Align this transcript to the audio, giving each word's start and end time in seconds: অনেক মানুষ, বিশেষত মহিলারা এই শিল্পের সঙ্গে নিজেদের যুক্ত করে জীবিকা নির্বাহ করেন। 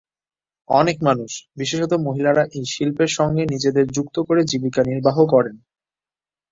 অনেক 0.69 0.97
মানুষ, 1.03 1.31
বিশেষত 1.57 1.91
মহিলারা 2.07 2.43
এই 2.57 2.65
শিল্পের 2.73 3.11
সঙ্গে 3.17 3.43
নিজেদের 3.45 3.85
যুক্ত 3.95 4.15
করে 4.27 4.41
জীবিকা 4.43 4.81
নির্বাহ 4.83 5.17
করেন। 5.25 5.55